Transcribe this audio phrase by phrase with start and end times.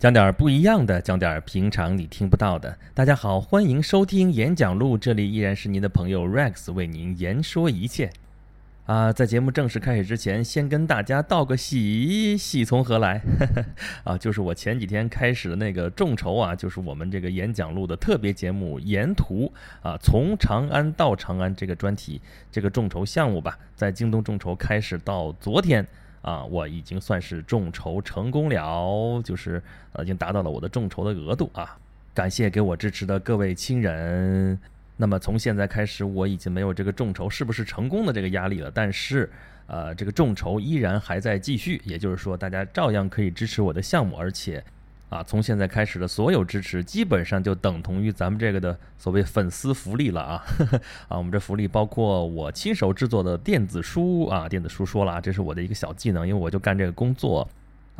[0.00, 2.74] 讲点不一样的，讲点平常你听不到的。
[2.94, 8.10] 大家好，欢迎收听演讲录，这里依然是您的朋友 Rex 为您言说一切。
[8.86, 13.20] 啊，在节目正式开始之前，先跟大家道个喜，喜从何来？
[14.02, 19.52] 啊，就是我前几天开始的那个众筹啊，就是我们这个演讲录的特别节目《沿途》
[19.86, 22.18] 啊，从长安到长安这个专题
[22.50, 25.86] 这个众筹项目吧，在京东众筹开始到昨天。
[26.22, 29.62] 啊，我已经算是众筹成功了，就是，
[30.02, 31.78] 已经达到了我的众筹的额度啊！
[32.12, 34.58] 感谢给我支持的各位亲人。
[34.96, 38.70] 那么从现在开始，我已经没有这个众筹是不是成功的这个压力了。
[38.70, 39.30] 但是，
[39.66, 44.62] 呃，这个众筹依然还在继续，也就是说，大家照样可以支持我的项目，而且。
[45.10, 50.42] 啊，从现在开始的所有支持，基本上就等同于咱们这个的所谓粉丝福利了啊！
[51.10, 57.46] 啊，我们这福利包括我亲手制作的电子书啊，电子书说了啊，这是我的一个小技能，因为我就干这个工作。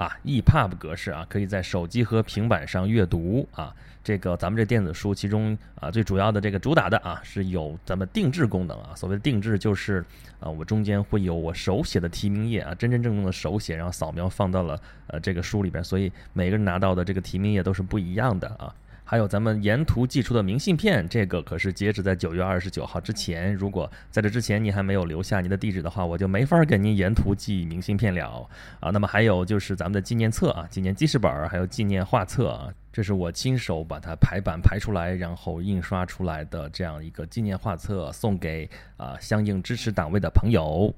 [0.01, 3.75] 啊，EPUB 格式啊，可以在手机和平板上阅读啊。
[4.03, 8.95] 这个咱们这电子书，其中啊最主要的这个主打的啊，是有咱们定制功能啊。
[8.97, 10.03] 所谓的定制，就是
[10.41, 18.75] 啊，我中间会有我手写的提名页啊，真真正正的手写，然后扫描放到了呃这个书里边，所以每个人拿到的这个提名页都是不一样的啊。
[19.11, 23.53] 还有咱们沿途寄出的明信片，这个可是截止在九月二十九号之前。
[23.53, 28.91] 如果在这之前你还没有留下您的地址的话，我就没法给您沿途寄明信片了啊。
[28.91, 40.95] 那么还有就是咱们的纪念册啊、纪念记事本，还有纪念画册啊，这是我亲手把它排版排出来，然后印刷出来的这样一个纪念画册，送给啊相应支持档位的朋友。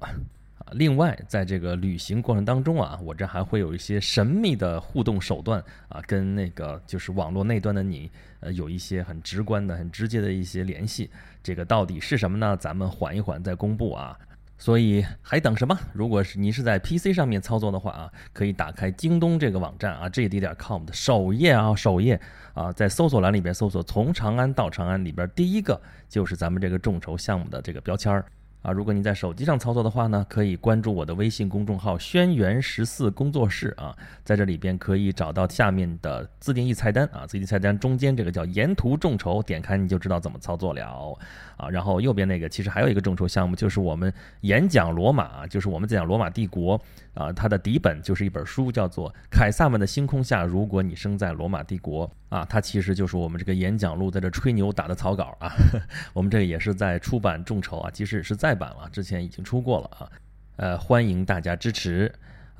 [0.73, 11.09] 另外，在这个旅行过程当中啊，我这还会有一些神秘的互动手段啊，跟那个就是网络那端的你，呃，有一些很直观的、很直接的一些联系。
[11.41, 12.57] 这个到底是什么呢？
[12.57, 14.17] 咱们缓一缓再公布啊。
[14.55, 15.77] 所以还等什么？
[15.91, 22.17] 如果是您是在 PC 上面操作的话啊，可以打开京东这个网站啊，jd 点 com 的首页啊，首页
[22.53, 28.25] 啊，在搜索栏里边搜索“从长安到长安”里边第一个就是咱们这个众筹项目的这个标签儿。
[28.63, 41.17] 啊，如果你在手机上操作的话呢，可以关注我的微信公众号“轩辕十四工作室”啊，在这里边可以找到下面的自定义菜单啊，自定义菜单中间这个叫“沿途众筹”，点开你就知道怎么操作了
[41.57, 41.69] 啊。
[41.69, 46.79] 然后右边那个其实还有一个众筹项目，就是我们演讲罗马，就是我们讲罗马帝国
[47.13, 55.51] 啊，它的底本就是一本书，叫做《凯撒们的星空下，如果你生在罗马帝国》啊，它其实就是我们这个演讲录在这吹牛打的草稿啊。
[56.13, 58.53] 我们这个也是在出版众筹啊，即使是再。
[58.53, 60.09] 版了，之前已经出过了啊，
[60.57, 62.09] 呃，欢迎大家支持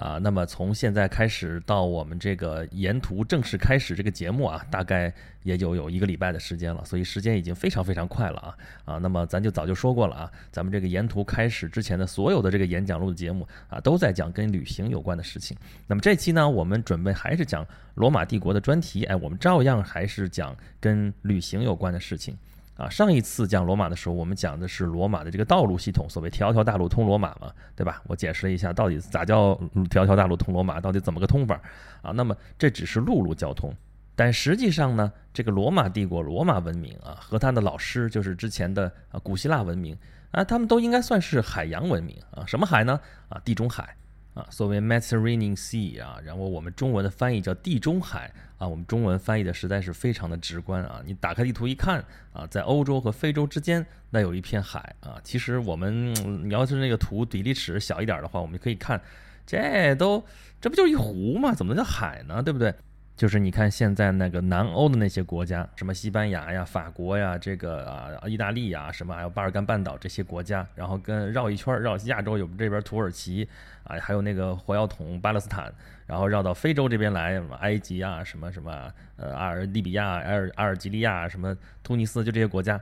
[0.04, 0.18] 啊。
[0.22, 8.98] 那么从现在开始到我们这个沿途正式开始这个节目啊，大概也就有一个礼拜的时间了，所以时间已经非常非常快了啊啊。
[8.98, 15.56] 那么咱就早就说过了啊，咱们这个沿途开始之前的所有的这个演讲录的节目啊，都在讲跟旅行有关的事情。
[15.88, 17.66] 那么这期呢，我们准备还是讲
[17.96, 22.38] 罗马帝国的专题，哎，我们照样还是讲跟旅行有关的事情。
[22.76, 28.02] 啊，上一次讲罗马的时候，我们讲的是罗马的这个道路系统，所谓“条条大路通罗马”嘛，对吧？
[28.08, 29.54] 我解释了一下，到底咋叫
[29.92, 31.62] “条条大路通罗马”，到底怎么个通法？
[32.02, 33.72] 啊，那么这只是陆路交通，
[34.16, 39.96] 但实际上呢，这个罗马帝国、罗马文明啊，和他的老师就是之前的啊古希腊文明
[40.32, 42.44] 啊，他们都应该算是海洋文明啊。
[42.48, 43.00] 什么海呢？
[43.30, 43.96] 啊，地中海。
[44.34, 51.02] 啊，所谓 Mediterranean Sea 啊，然后我们中文的翻译叫地中海啊，我们中文翻译的实在是非常的直观啊。
[51.06, 55.20] 你打开地图一看啊，在欧洲和非洲之间那有一片海啊。
[55.24, 56.14] 其实我们
[56.48, 59.00] 你要是那个图比例尺小一点的话，我们可以看，
[59.46, 60.24] 这都
[60.60, 61.54] 这不就一湖吗？
[61.54, 62.42] 怎么能叫海呢？
[62.42, 62.74] 对不对？
[63.16, 73.48] 就是你看现在那个南欧的那些国家，什么西班牙呀、法国呀、这个啊意大利呀，什么还有巴尔干半岛这些国家，然后跟绕一圈绕亚洲有这边土耳其
[73.84, 75.72] 啊，还有那个火药桶巴勒斯坦，
[76.08, 82.82] 然后绕到非洲这边来，埃及啊，什么什么呃阿尔利比亚、阿尔阿尔及利亚，什么突尼斯，就这些国家。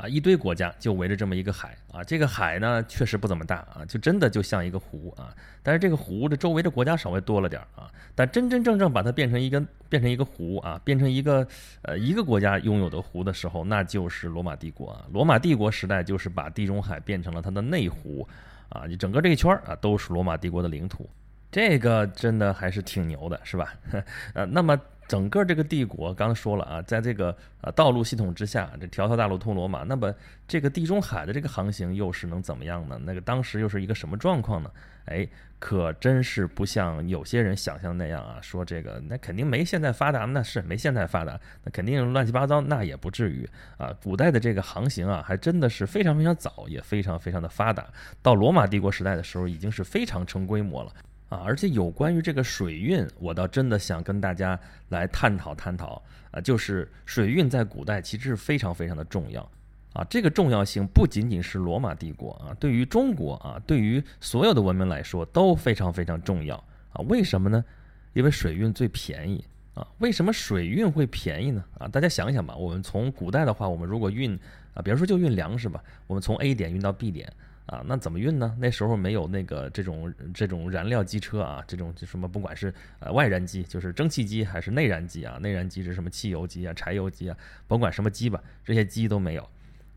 [0.00, 5.34] 啊，一堆国家就围着这么一个海啊，这个海呢确实不怎么大啊，就真的就像一个湖啊。
[5.62, 7.90] 但是这个湖的周围的国家稍微多了点啊。
[8.14, 11.46] 但真真正正把它变成一个变成一个湖啊，变成一个
[11.82, 15.04] 呃一个国家拥有的湖的时候，那就是罗马帝国啊。
[15.12, 18.26] 罗马帝国时代就是把地中海变成了它的内湖
[18.70, 21.08] 啊，你整个这一圈啊都是罗马帝国的领土，
[21.50, 23.74] 这个真的还是挺牛的，是吧？
[24.32, 24.80] 呃，那么。
[25.10, 30.14] 整个这个帝国，刚才说了啊，在这个呃道路系统之下，这条条大路通罗马，那么
[30.46, 32.96] 这个地中海的这个航行又是能怎么样呢？
[33.02, 34.70] 那个当时又是一个什么状况呢？
[35.06, 35.26] 哎，
[35.58, 43.44] 可真是不像有些人想象那样啊，说这个那肯定没现在发达，那是没现在发达，那肯定乱七八糟，那也不至于
[43.78, 43.92] 啊。
[44.04, 47.84] 古代的这个航行啊，还真的是非常非常早，也非常非常的发达。
[48.22, 50.92] 到罗马帝国时代的时候，已经是非常成规模了。
[51.30, 59.48] 啊，而且有关于这个水运，我倒真的想跟大家来探讨探讨啊，就是水运在古代其实是非常非常的重要
[59.92, 66.56] 啊，这个重要性不仅仅是罗马帝国啊，对于中国啊，对于所有的文明来说都非常非常重要
[66.92, 67.00] 啊。
[67.08, 67.64] 为什么呢？
[68.12, 69.44] 因为水运最便宜
[69.74, 69.86] 啊。
[69.98, 71.64] 为什么水运会便宜呢？
[71.78, 74.36] 啊，大家想想吧，我们从古代的话，我们如果运
[74.74, 77.32] 啊，比如说就运粮食吧，我们从 A 点运到 B 点。
[77.70, 78.52] 啊，那怎么运呢？
[78.58, 85.38] 那时候没有那个这种这种燃料机车啊，这种就什么不管是呃外燃机，就是蒸汽机，还是内燃机啊？
[85.40, 87.36] 内燃机是什么汽油机啊、柴油机啊？
[87.68, 89.48] 甭管什么机吧，这些机都没有，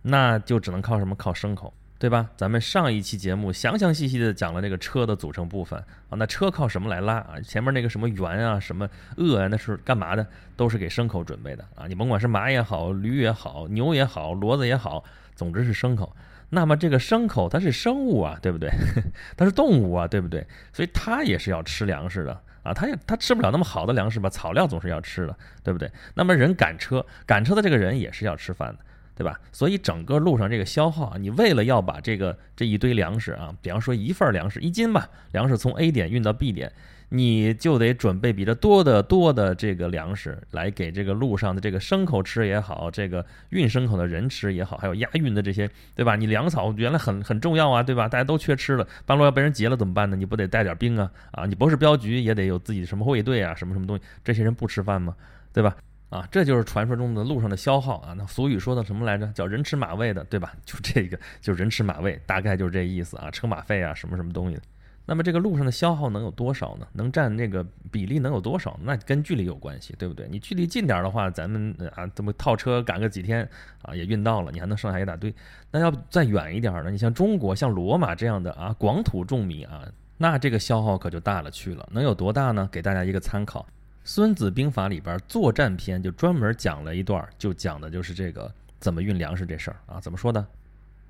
[0.04, 1.16] 那就只能靠什么？
[1.16, 2.30] 靠牲口，对吧？
[2.38, 5.80] 咱们上一期节目详详细细的讲了这个车的组成部分
[6.10, 7.42] 啊，那车靠什么来拉啊？
[7.42, 8.88] 前面那个什么圆啊、什么
[9.18, 10.28] 轭啊，那是干嘛的？
[10.56, 11.88] 都是给牲口准备的啊！
[11.88, 15.04] 你甭管是马也好、驴也好、牛也好、骡子也好，
[15.34, 16.16] 总之是牲口。
[16.54, 18.70] 那么这个牲口它是生物啊，对不对？
[19.36, 20.46] 它是动物啊，对不对？
[20.72, 24.30] 所以它也是要吃粮食的啊，它也它吃不了那么好的粮食吧？
[24.30, 25.92] 草料总是要吃的，对不对？
[26.16, 28.80] 那么人赶车，赶车的这个人也是要吃饭的，
[29.16, 29.40] 对吧？
[29.52, 36.72] 所以整个路上这个消耗啊，你为了要把这个这一堆粮食啊，比方说一份粮食一斤吧，粮食从 A 点运到 B 点。
[37.10, 46.16] 你就得准备比这多的多的这个粮食来给这个路上的这个牲口吃也好，这个运牲口的人吃也好，还有押运的这些，对吧？
[46.16, 48.08] 你粮草原来很很重要啊，对吧？
[48.08, 50.16] 大家都缺吃了，半路要被人劫了怎么办呢？
[50.16, 51.12] 你不得带点兵啊？
[51.32, 54.04] 啊，你不是镖局也得有自己的什么卫队啊，什么什么东西？
[54.24, 55.16] 这些人不吃饭吗？
[55.52, 55.76] 对吧？
[56.10, 58.14] 啊，这就是传说中的路上的消耗啊。
[58.18, 59.28] 那俗语说的什么来着？
[59.34, 60.54] 叫人吃马喂的，对吧？
[60.66, 63.32] 就这个，就人吃马喂，大概就是这意思啊。
[63.32, 64.60] 车马费啊，什么什么东西。
[65.06, 66.88] 那么这个路上的消耗能有多少呢？
[66.94, 68.80] 能占那个比例能有多少？
[68.84, 70.28] 那跟距离有关系，对不对？
[70.32, 73.48] 你距离近点的话，咱们啊这么套车赶个几天
[73.82, 75.34] 啊也运到了，你还能剩下一大堆。
[75.72, 76.90] 那要再远一点呢？
[76.90, 79.86] 你像中国像罗马这样的啊广土重米啊，
[80.18, 81.86] 那这个消耗可就大了去了。
[81.92, 82.70] 能有多大呢？
[82.72, 83.62] 给大家一个参考，
[84.06, 90.00] 《孙子兵法》里边作战篇就专门讲了一段，就讲的就是这个怎么运粮食这事儿啊。
[90.00, 90.46] 怎么说的？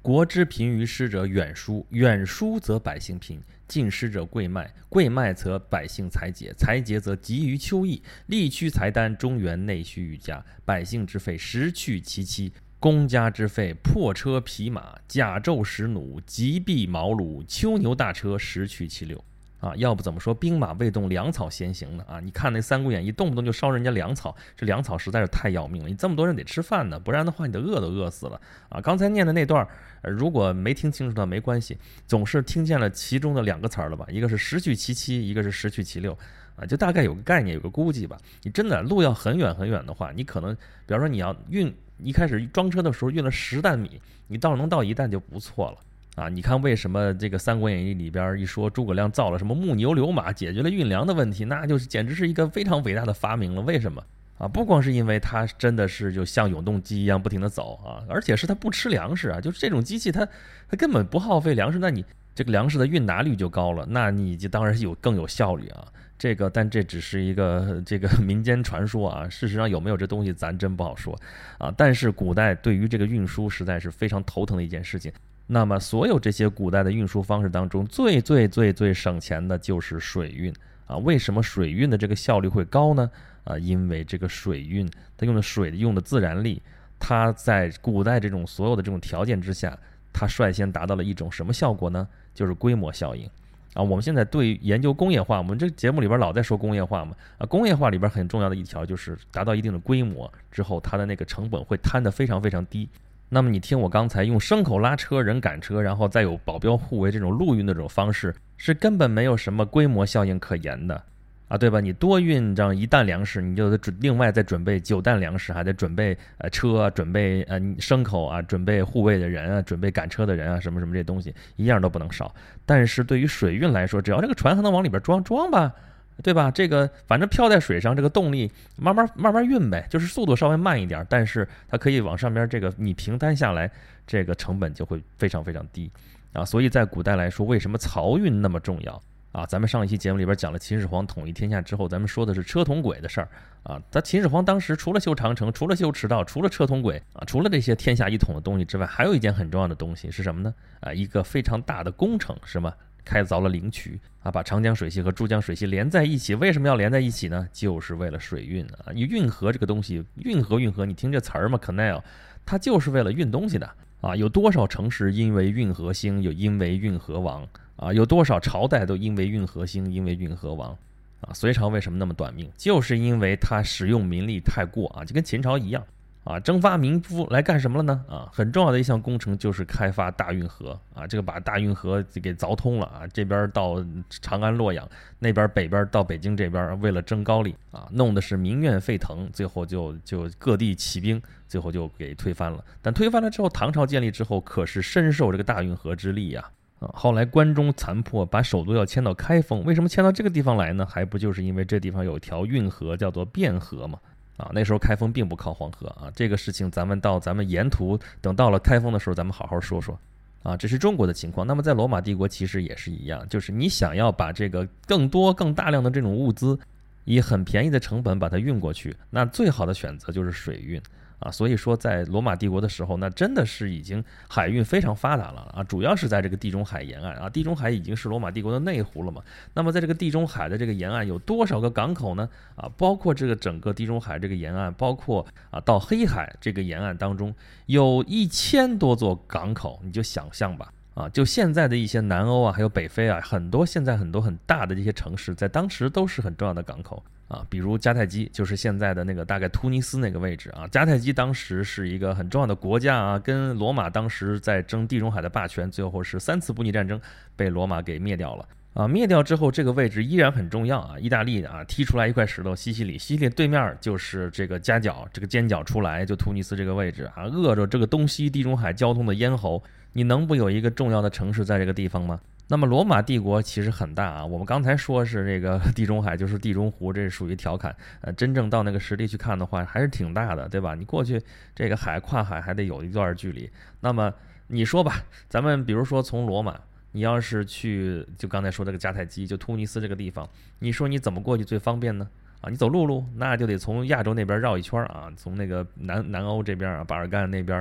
[0.04, 3.38] 国之贫于师者远疏，远疏则百姓贫；
[3.70, 12.52] 近师者贵卖，贵卖则百姓财竭，财竭则急于秋意，力屈财丹，中原内需愈加，百姓之费食去其七，
[12.82, 19.24] 公家之费破车匹马，甲胄石弩，急避毛虏，秋牛大车十去其六。
[19.64, 22.04] 啊，要不怎么说兵马未动，粮草先行呢？
[22.06, 25.88] 啊，你看那《三国演义》，动不动就烧人家粮草，这粮草实在是太要命了。
[25.88, 28.82] 你这么多人得吃饭呢，不然的话，你得饿都饿死了啊！
[28.82, 29.66] 刚才念的那段，
[30.02, 34.06] 如果没听清楚的没关系，总是听见了其中的两个词儿了吧？
[34.10, 36.12] 一个是十去其七，一个是十去其六，
[36.58, 38.18] 啊，就大概有个概念，有个估计吧。
[38.42, 40.54] 你真的路要很远很远的话，你可能，
[40.86, 45.78] 比方说你要运一开始装车的时候运了十担米，你到能到一担就不错了。
[46.16, 53.62] 啊，你看为什么这个《三国演义》里边一说诸葛亮造了什么木牛流马，解决了运粮的问题，那就是简直是一个非常伟大的发明了。
[53.62, 54.04] 为什么
[54.38, 54.48] 啊？
[54.48, 60.24] 不光是因为它真的是就像永动机一样不停的走啊，而且是它不吃粮食啊，就是这种机器它
[60.70, 62.06] 它根本不耗费粮食，那你
[62.36, 65.88] 这个粮食的运达率就高了，那你就当然是有更有效率啊。
[66.20, 71.20] 这个但这只是一个这个 民间传说啊，事实上有没有这东西咱真不好说
[71.58, 71.74] 啊。
[71.76, 75.12] 但是古代对于这个运输实在是非常头疼的一件事情。
[75.46, 80.54] 那么，所有这些古代的运输方式当中，最最最最省钱的就是水运
[80.88, 80.96] 啊！
[80.98, 83.12] 为什么水运的这个效率会高呢？
[83.44, 86.62] 啊，因为这个水运它用的水用的自然力，
[86.98, 89.78] 它在古代这种所有的这种条件之下，
[90.14, 92.08] 它率先达到了一种什么效果呢？
[92.34, 93.30] 就是规模效应
[93.74, 93.84] 啊！
[93.84, 102.88] 我们现在对研究工业化，我们这节目里边老在说工业化嘛啊，工业化里边很重要的一条就是达到一定的规模之后，它的那个成本会摊得非常非常低。
[103.34, 111.04] 那么你听我刚才用牲口拉车，人赶车，然后再有保镖护卫这种陆运的这种方式，是根本没有什么规模效应可言的，
[111.48, 111.80] 啊，对吧？
[111.80, 122.32] 你多运这样一担粮食，你就得准另外再准备九担粮食，还得准备呃车啊，准备呃牲口啊，准备护卫的人啊，准备赶车的人啊，什么什么这东西一样都不能少。
[122.68, 125.74] 但是对于水运来说，只要这个船还能往里边装装吧。
[126.22, 126.52] 对吧？
[126.52, 133.70] 这个反正漂在水上，这个动力慢慢慢慢运呗，就是速度稍微慢一点，但是它可以往上边这个你平摊下来，
[134.06, 135.90] 这个成本就会非常非常低
[136.34, 136.46] 啊。
[136.46, 139.02] 所以在古代来说，为什么漕运那么重要
[139.32, 139.46] 啊？
[139.46, 143.28] 咱们上一期节目里边讲了秦始皇统一天下之后，咱们说的是车同轨的事儿
[143.64, 143.82] 啊。
[143.92, 150.54] 他秦始皇当时除了修长城，除了修驰道，除了车同轨啊，除了这些天下一统的东西之外，还有一件很重要的东西是什么呢？
[150.82, 152.74] 啊，一个非常大的工程，是吗？
[153.04, 156.36] 开凿了灵渠啊，把长江水系和珠江水系连在一起。
[156.36, 157.48] 为什么要连在一起呢？
[157.52, 158.92] 就是为了水运啊！
[158.94, 162.02] 你运河这个东西，运河运河，你听这词儿吗？Canal，
[162.46, 163.70] 它就是为了运东西的
[164.02, 164.16] 啊！
[164.16, 170.78] 有多少城市因为运河兴，又因为运河亡啊，有多少朝代都因为运河兴，因为运河亡。
[171.22, 172.52] 啊，隋朝为什么那么短命？
[172.58, 175.82] 就是因为它使用民力太过啊，就跟秦朝一样。
[176.24, 178.06] 啊，征发民夫来干什么了呢？
[178.08, 184.88] 啊，很重要的一项工程就是开发大运河啊，这个把大运河给凿通了啊，这边到长安、洛阳，
[185.20, 192.64] 那边北边到北京这边，为了争高丽啊，弄的是民怨沸腾，最后就就各地起兵，最后就给推翻了。
[192.82, 196.50] 但推翻了之后，唐朝建立之后，可是深受这个大运河之力呀。
[196.80, 200.86] 啊，后来关中残破，把首都要迁到开封，为什么迁到这个地方来呢？
[200.86, 204.00] 还不就是因为这地方有条运河，叫做汴河吗？
[204.44, 209.98] 啊，那时候开封并不靠黄河啊，这个事情咱们到咱们沿途等到了开封的时候，咱们好好说说。
[210.44, 211.48] 啊，这是中国的情况。
[211.48, 216.60] 那么在罗马帝国其实也是一样，就是你想要把这个更多、更大量的这种物资，
[217.06, 220.82] 以很便宜的成本把它运过去，那最好的选择就是水运。
[221.20, 229.22] 啊，所以说在罗马帝国的时候，那真的是已经海运非常发达了啊，主要是在这个地中海沿岸啊，地中海已经是罗马帝国的内湖了嘛。
[229.54, 232.28] 那么在这个地中海的这个沿岸有多少个港口呢？
[232.56, 237.34] 啊，包括这个整个地中海这个沿岸，包括啊到黑海这个沿岸当中，
[237.68, 240.74] 有一千多座港口，你就想象吧。
[240.94, 247.04] 啊，就现在的一些南欧啊，还有北非啊，很多现在很多很大的这些城市，在当时都是很重要的港口。
[247.30, 250.68] 啊，比如迦太基，就是现在的那个大概突尼斯那个位置啊。
[250.68, 257.00] 迦太基当时是一个很重要的国家啊，跟罗马当时在争地中海的霸权，最后是三次布匿战争
[257.36, 258.88] 被罗马给灭掉了啊。
[258.88, 261.00] 灭掉之后，这个位置依然很重要啊。
[261.00, 272.20] 意大利啊踢出来一块石头，西西里，西西里对面就是这个夹角，这个尖角出来就突尼斯这个位置啊，扼着这个东西地中海交通的咽喉，你能不有一个重要的城市在这个地方吗？
[272.50, 277.74] 那么罗马帝国其实很大啊，我们刚才说是这个地中海就是地中湖，这是属于调侃。
[278.02, 280.76] 呃，真正到那个实地去看的话，还是挺大的，对吧？
[280.76, 281.22] 你过去
[281.56, 283.50] 这个海跨海还得有一段距离。
[283.80, 284.14] 那么
[284.48, 286.60] 你说吧，咱们比如说从罗马，
[286.92, 292.08] 你要是去就刚才说这个迦太基，就突尼斯这个地方，你说你怎么过去最方便呢？
[292.44, 297.58] 啊，你走陆路，那就得从亚洲那边绕一圈啊，从那个南南欧这边啊，巴尔干那边，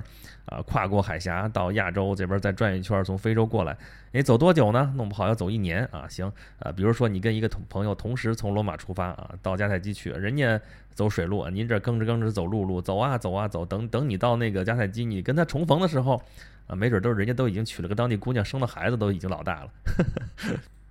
[0.46, 3.76] 啊，跨过海峡到亚洲这边再转一圈，从非洲过来，
[4.10, 4.92] 你走多久呢？
[4.96, 6.08] 弄不好要走一年啊。
[6.08, 6.26] 行，
[6.58, 10.60] 啊，比如说你跟一个同朋友同时从罗马出发啊，到迦太基去，人家
[10.92, 16.20] 走水路啊，您这吭哧吭哧走陆路，走啊走啊走，等等你到那个迦太基，你跟他重逢的时候，
[16.66, 19.70] 啊，没准都是人家都已经娶了个当地姑娘，生的孩子都已经老大了。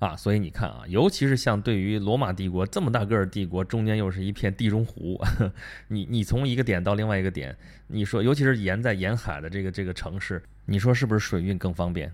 [0.00, 5.22] 啊，所以你看啊，尤其是像对于罗马帝国这么大个儿帝国，中间又是一片地中湖，
[5.88, 7.54] 你你从一个点到另外一个点，
[7.86, 12.10] 你说，尤其是沿在沿海的这个这个城市，你说是不是水运更方便？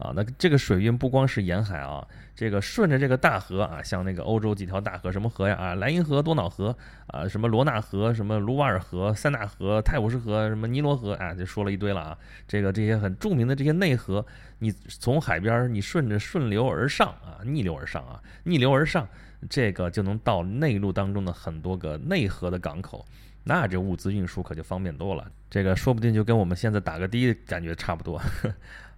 [0.00, 2.04] 啊，那这个水运不光是沿海啊，
[2.34, 5.54] 这个顺着这个大河啊，像那个欧洲几条大河，什么河呀？
[5.54, 6.74] 啊，莱茵河、多瑙河
[7.08, 12.18] 啊，什么罗纳河、什么卢瓦尔河、塞纳河、泰晤士河、什么尼罗河啊，就说了一堆了啊。
[12.48, 14.24] 这个这些很著名的这些内河，
[14.58, 19.06] 你从海边你顺着顺流而上啊，逆流而上啊，逆流而上，
[19.50, 23.04] 这个就能到内陆当中的很多个内河的港口。
[23.42, 28.20] 那这物资运输可就方便多了，这个说不定就跟我们现在打个的感觉差不多，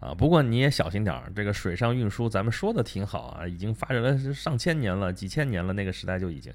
[0.02, 6.52] 啊，不过你也小心点儿，这个水上运输咱们说的挺好啊，已经发展了上千年了，几千年了，那个时代就已经，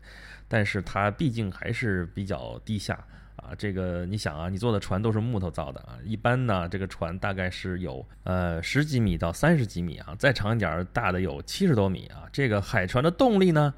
[0.49, 2.93] 但是它毕竟还是比较低下
[3.37, 13.73] 啊，这个你想啊，你坐的船都是木头造的啊，一般呢这个船大概是有呃十几米到三十几米啊，再长一点儿大的有七十多米啊，这个海船的动力呢？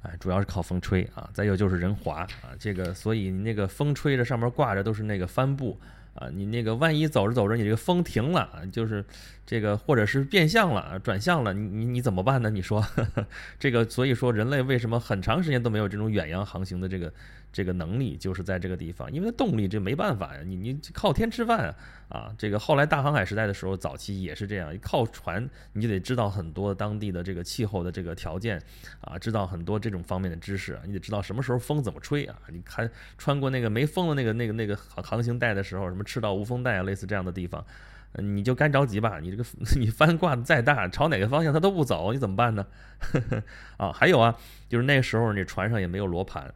[0.00, 5.78] 哎，主要是靠风吹啊，再有就是人滑啊，这个所以你那个风吹着上面挂着都是那个帆布
[6.14, 9.04] 啊，你那个万一走着走着你这个风停了，就是
[9.46, 12.50] 这个或者是变向了、转向了，你你你怎么办呢？
[12.50, 12.84] 你说
[13.58, 17.12] 这个，所以说人类为什么很长时间都没有这种远洋航行的这个？
[17.52, 21.74] 这个能力就是在这个地方，因为动力这没办法呀，你你靠天吃饭啊
[22.08, 22.34] 啊！
[22.38, 28.60] 这个后来大航海时代的时候，早期也是这样，靠船你就得知道很多当地的这个气候的这个条件
[29.00, 32.36] 啊，知道很多这种方面的知识，啊你得知道什么时候风怎么吹啊！
[32.48, 32.88] 你看
[33.18, 37.64] 穿过那个没风的那个那个那个航行带的时候，什么赤道无风带啊，类似这样的地方，
[38.14, 39.44] 你就干着急吧，你这个
[39.76, 42.64] 你帆挂的再大，朝哪个方向它都不走，你怎么办呢？
[43.76, 44.36] 啊，还有啊，
[44.68, 46.52] 就是那时候你船上也没有罗盘。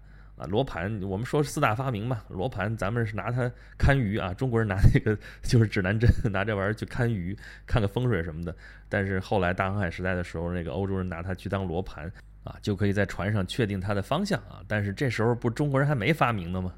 [0.47, 7.37] 罗盘，我们说四大发明嘛，罗盘咱们是拿它看鱼啊，中国人拿那个就是指南针， 拿这玩意儿去看鱼，
[7.67, 8.55] 看个风水什么的。
[8.89, 12.11] 但是后来大航海时代的时候，那个欧洲人拿它去当罗盘
[12.45, 14.63] 啊，就可以在船上确定它的方向啊。
[14.69, 16.73] 但是这时候不中国人还没发明呢吗？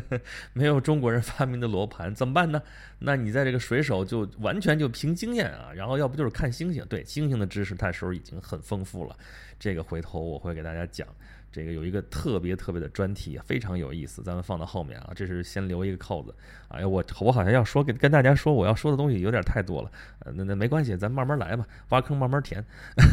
[0.52, 2.60] 没有中国人发明的罗盘怎么办呢？
[2.98, 6.84] 那你在这个水手就完全就凭经验啊，然后要不就是看星星。
[6.88, 9.14] 对星星的知识，那时候已经很丰富了。
[9.58, 11.06] 这个回头我会给大家讲。
[11.52, 15.12] 这个有一个特别特别的专题，非常有意思，咱们放到后面啊。
[15.14, 16.34] 这是先留一个扣子。
[16.68, 19.90] 哎呀，我我好像要说跟跟大家说，我要说的东西有点太多了。
[20.34, 22.64] 那那没关系，咱慢慢来吧，挖坑慢慢填。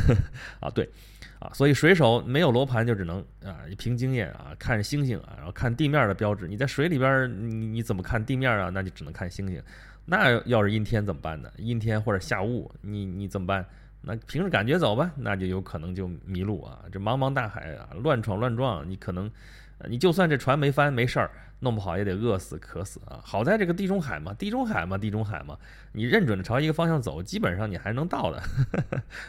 [0.61, 0.87] 啊，对，
[1.39, 6.47] 啊，所以水手没有罗盘就只能啊凭经验啊看星星啊，然后看地面的标志。
[6.47, 8.69] 你在水里边，你你怎么看地面啊？
[8.69, 9.61] 那就只能看星星。
[10.05, 11.51] 那要是阴天怎么办呢？
[11.57, 13.65] 阴天或者下雾，你你怎么办？
[14.07, 16.79] 那凭着感觉走吧，那就有可能就迷路啊！
[16.89, 19.29] 这茫茫大海啊，乱闯乱撞，你可能，
[19.89, 23.19] 你就算这船没翻没事儿，弄不好也得饿死渴死啊！
[23.21, 25.57] 好在这个地中海嘛，地中海嘛，地中海嘛，
[25.91, 28.41] 你认准了朝一个方向走，基本上你还能到的，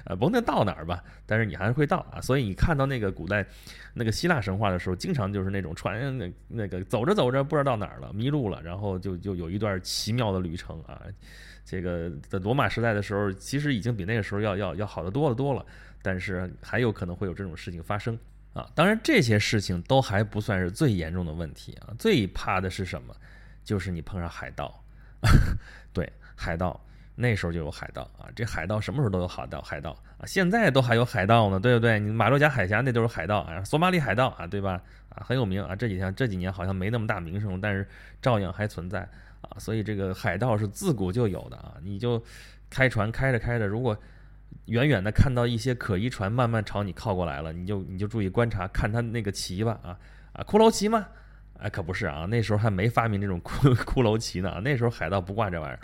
[0.04, 2.20] 呃，甭管到哪儿吧，但是你还是会到啊！
[2.20, 3.44] 所以你看到那个古代
[3.94, 11.02] 那个希腊神话的时候，经常就是那种船那那个走着走着不知道到哪儿了，迷路了，然后就就有一段奇妙的旅程啊！
[11.70, 15.62] 这个在罗马时代的时候，其实已经比那个时候要要要好得多得多了，
[16.00, 18.18] 但是还有可能会有这种事情发生
[18.54, 18.66] 啊！
[18.75, 23.14] 当然，这些事情都还不算是最严重的问题啊，最怕的是什么？
[23.62, 24.82] 就是你碰上海盗，
[25.92, 26.82] 对，海盗，
[27.14, 28.32] 那时候就有海盗啊！
[28.34, 32.00] 这海盗什么时候都有海盗，海盗啊，现在都还有海盗呢，对不对？
[32.00, 34.80] 你马六甲海峡那都是海盗啊，索马里海盗啊，对吧？
[35.10, 37.87] 啊，很有名啊，这几天这几年好像没那么大名声，但是
[38.22, 39.06] 照样还存在。
[39.42, 41.75] 啊，所以这个海盗是自古就有的啊！
[41.83, 42.23] 你就
[42.68, 43.97] 开船开着开着，如果
[44.66, 49.99] 远远的看到一些可疑船慢慢朝你靠过来了，你就你就注意观察，看他那个旗吧啊
[50.33, 51.07] 啊，骷髅旗吗？
[51.59, 55.80] 哎，可不是啊，那时候还没发明这种骷 骷髅旗呢，那时候海盗不挂这玩意儿。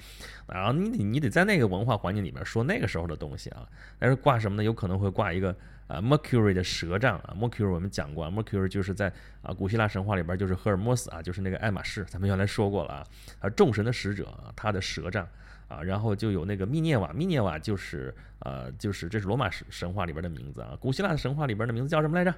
[0.46, 3.66] 然后你得你得在那个文化环境里面说那个时候的东西啊，
[3.98, 4.64] 但是挂什么呢？
[4.64, 5.54] 有可能会挂一个。
[5.86, 9.12] 啊，Mercury 的蛇杖啊，Mercury 我们讲过，Mercury 就是在
[9.42, 13.06] 啊古希腊神话里边就是赫尔墨斯啊，就是那个爱马仕，咱们原来说过了啊，
[13.40, 15.28] 啊众神的使者啊，他的蛇杖
[15.68, 22.34] 啊，然后就有那个密涅瓦，密涅瓦就是呃就是这是罗马神神话里边的名字啊，古希腊的神话里边的名字叫什么来着？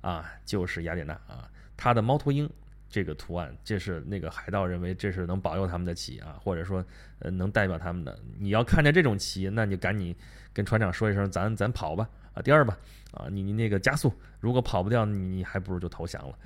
[0.00, 2.50] 啊，就是雅典娜啊，他的猫头鹰
[2.88, 6.84] 这个图案，这是那个海盗认为这是能保佑他们的旗啊，或者说
[7.20, 10.14] 呃能代表他们的，你要看见这种旗，那你赶紧
[10.52, 12.08] 跟船长说一声，咱咱跑吧。
[12.36, 12.76] 啊，第二吧，
[13.12, 16.38] 啊，你你那个加速，如果跑不掉，你你还不如就投降了，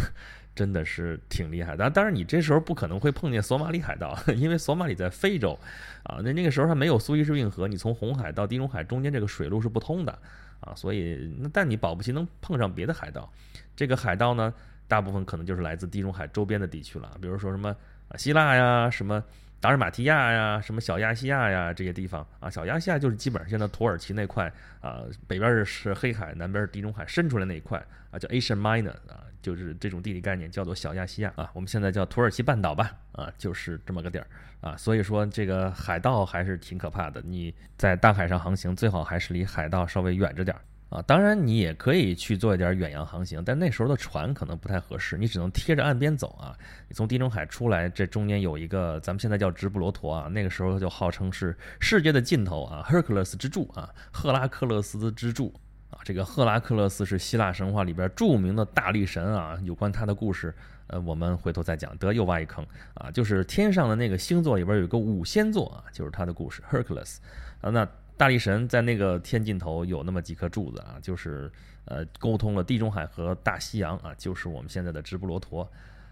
[0.56, 1.76] 真的是挺厉害。
[1.76, 5.58] 但当然，你这时候不可能会碰见索马里海盗， 因为索马里在非洲，
[6.04, 10.18] 啊，那那个时候还没有苏伊士运河，你从红海到地中海中间这个水路是不通的，
[10.60, 13.30] 啊，所以那但你保不齐能碰上别的海盗。
[13.76, 14.54] 这个海盗呢，
[14.88, 17.76] 大部分可能就是来自地中海周边的地区了，比如说什么
[18.16, 19.22] 希腊呀，什么。
[19.64, 34.26] 达尔马提亚呀，什么小亚细亚呀，这些地方啊，小亚细亚就是基本上现在土耳其那块啊，北边是黑海，南边是地中海伸出来那一块啊，叫 Asian Minor 啊，就是这种地理概念叫做小亚细亚啊，我们现在叫土耳其半岛吧啊，就是这么个地儿
[34.60, 40.60] 啊，所以说这个海盗还是挺可怕的，你在大海上航行，最好还是离海盗稍微远着点儿。
[40.94, 46.56] 啊，当然你也可以去做一点远洋航行，但那时候的船可能不太合适，你只能贴着岸边走啊。
[46.88, 55.52] 你从地中海出来，这中间有一个咱们现在叫直布罗陀啊，那个时候就号称是世界的尽头啊，Hercules 之柱啊，赫拉克勒斯之柱
[55.90, 55.98] 啊。
[56.04, 60.54] 这个赫拉克勒斯是希腊神话里边著名的大力神啊，有关他的故事，
[60.86, 61.98] 呃，我们回头再讲。
[61.98, 67.16] 得又挖一坑啊，就是天上的那个星座里边有一个五仙座啊，就是他的故事，Hercules
[67.62, 67.84] 啊，那。
[68.16, 71.50] 大力神在那个天尽头有那么几颗柱子啊，就是
[71.84, 75.68] 呃沟通了地中海和大西洋啊，就是我们现在的直布罗陀。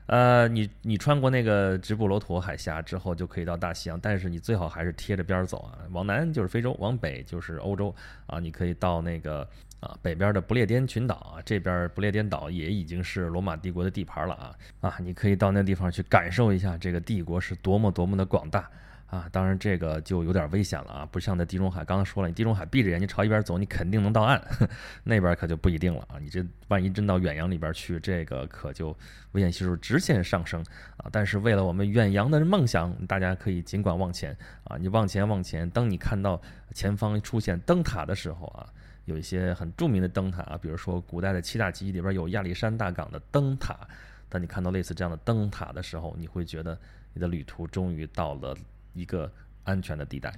[0.06, 5.78] 呃，你你穿过那个直布罗陀海峡之后，就可以到大西洋，但是你最好还是贴着边儿走啊。
[5.92, 7.94] 往南就是非洲，往北就是欧洲
[8.26, 8.40] 啊。
[8.40, 18.68] 你可以到那个啊北边的不列颠群岛啊，这边不列颠岛也已经是罗马帝国的地盘了啊啊，你可以到那地方去感受一下这个帝国是多么多么的广大。
[19.12, 24.42] 啊，当然这个就有点危险了啊，不像在地中海，刚刚说了，你地中海闭着眼睛朝一边走，你肯定能到岸，
[25.04, 26.16] 那边可就不一定了啊。
[26.18, 28.96] 你这万一真到远洋里边去，这个可就
[29.32, 30.64] 危险系数直线上升
[30.96, 31.10] 啊。
[31.12, 36.40] 但是为了我们远洋的梦想，大家可以尽管往前啊，你往前往前，当你看到
[36.72, 38.64] 前方出现灯塔的时候啊，
[39.04, 43.86] 有一些很著名的灯塔啊，比如说古代的七大奇迹里边有亚历山大港的灯塔，
[44.30, 46.80] 当你看到类似这样的灯塔的时候，你会觉得
[47.12, 48.56] 你的旅途终于到了。
[48.92, 49.30] 一个
[49.64, 50.32] 安全的地带。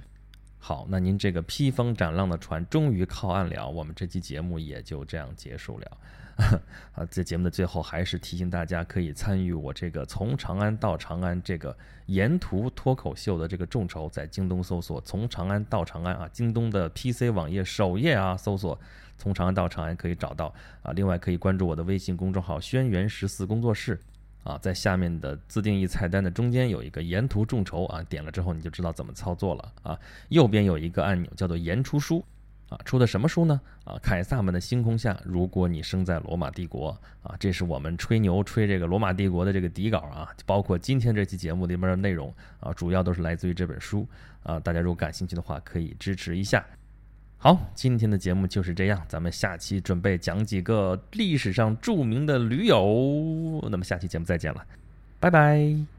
[0.57, 5.97] 好，那您这个披风斩浪的船终于靠岸了，我们这期节目也就这样结束了。
[6.93, 18.77] 啊，在节目的最后，还是提醒大家可以参与我这个从长安到长安这个沿途脱口秀的这个众筹，在京东搜索“从长安到长安”啊，京东的 PC 网页首页啊，搜索
[19.17, 20.91] “从长安到长安”可以找到啊。
[20.91, 23.97] 另外可以关注我的微信公众号“轩辕十四工作室”。
[24.45, 29.99] 啊，在下面的自定义菜单的中间有一个沿途众筹啊，点了之后你就知道怎么操作了啊。
[30.29, 32.23] 右边有一个按钮叫做言出书，
[32.69, 33.59] 啊，出的什么书呢？
[33.85, 44.07] 啊，凯撒们的星空下，如果你生在罗马帝国啊，这是我们吹牛吹这个罗马帝国的这个底稿啊，包括今天这期节目里面的内容啊，主要都是来自于这本书
[44.43, 44.59] 啊。
[44.59, 46.63] 大家如果感兴趣的话，可以支持一下。
[47.45, 54.65] 好，今天的节目就是这样，咱们下期准备讲几个历史上著名的驴友，那么下期节目再见了，
[55.19, 55.94] 拜拜。